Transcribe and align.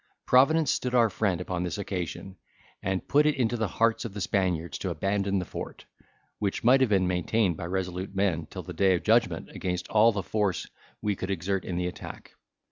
Providence 0.25 0.71
stood 0.71 0.95
our 0.95 1.11
friend 1.11 1.39
upon 1.39 1.61
this 1.61 1.77
occasion, 1.77 2.35
and 2.81 3.07
put 3.07 3.27
it 3.27 3.35
into 3.35 3.55
the 3.55 3.67
hearts 3.67 4.03
of 4.03 4.15
the 4.15 4.19
Spaniards 4.21 4.79
to 4.79 4.89
abandon 4.89 5.37
the 5.37 5.45
fort, 5.45 5.85
which 6.39 6.63
might 6.63 6.81
have 6.81 6.89
been 6.89 7.05
maintained 7.05 7.55
by 7.55 7.65
resolute 7.67 8.15
men 8.15 8.47
till 8.47 8.63
the 8.63 8.73
day 8.73 8.95
of 8.95 9.03
judgment 9.03 9.51
against 9.51 9.87
all 9.89 10.11
the 10.11 10.23
force 10.23 10.65
we 11.03 11.15
could 11.15 11.29
exert 11.29 11.63
in 11.65 11.77
the 11.77 11.85
attack. 11.85 12.31